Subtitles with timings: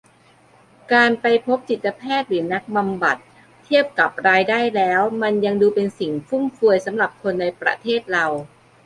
[0.93, 3.17] การไปพบจิตแพทย์หรือนักบำบัด
[3.63, 8.25] เทียบกับรายได้แล้วมันยังดูเป็นสิ่งฟุ่มเฟือยสำหรับคนในประเทศเรา